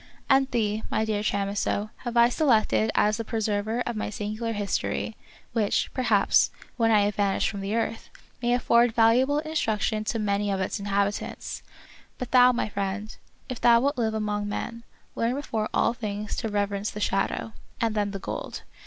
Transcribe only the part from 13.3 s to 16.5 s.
if thou wilt live among men, learn before all things to